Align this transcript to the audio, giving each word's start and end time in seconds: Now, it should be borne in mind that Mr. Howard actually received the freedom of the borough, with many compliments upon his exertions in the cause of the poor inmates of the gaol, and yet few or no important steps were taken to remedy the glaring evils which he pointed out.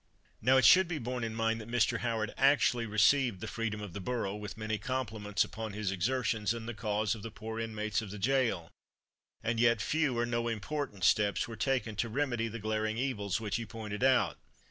Now, 0.41 0.57
it 0.57 0.65
should 0.65 0.87
be 0.87 0.97
borne 0.97 1.23
in 1.23 1.35
mind 1.35 1.61
that 1.61 1.69
Mr. 1.69 1.99
Howard 1.99 2.33
actually 2.35 2.87
received 2.87 3.39
the 3.39 3.45
freedom 3.47 3.81
of 3.81 3.93
the 3.93 3.99
borough, 4.01 4.33
with 4.35 4.57
many 4.57 4.79
compliments 4.79 5.43
upon 5.43 5.73
his 5.73 5.91
exertions 5.91 6.55
in 6.55 6.65
the 6.65 6.73
cause 6.73 7.13
of 7.13 7.21
the 7.21 7.29
poor 7.29 7.59
inmates 7.59 8.01
of 8.01 8.09
the 8.09 8.17
gaol, 8.17 8.71
and 9.43 9.59
yet 9.59 9.79
few 9.79 10.17
or 10.17 10.25
no 10.25 10.47
important 10.47 11.03
steps 11.03 11.47
were 11.47 11.55
taken 11.55 11.95
to 11.97 12.09
remedy 12.09 12.47
the 12.47 12.57
glaring 12.57 12.97
evils 12.97 13.39
which 13.39 13.57
he 13.57 13.65
pointed 13.67 14.03
out. 14.03 14.39